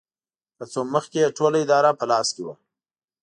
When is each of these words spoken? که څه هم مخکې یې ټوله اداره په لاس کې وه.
که 0.57 0.63
څه 0.71 0.79
هم 0.83 0.87
مخکې 0.95 1.17
یې 1.23 1.33
ټوله 1.37 1.57
اداره 1.63 1.91
په 1.99 2.05
لاس 2.11 2.27
کې 2.35 2.41
وه. 2.45 2.55